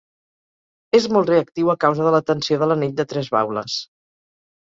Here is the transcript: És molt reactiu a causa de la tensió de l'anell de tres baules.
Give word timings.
És 0.99 1.03
molt 1.17 1.29
reactiu 1.31 1.69
a 1.73 1.75
causa 1.85 2.07
de 2.07 2.15
la 2.15 2.23
tensió 2.31 2.59
de 2.63 2.71
l'anell 2.71 2.97
de 3.03 3.07
tres 3.13 3.31
baules. 3.37 3.79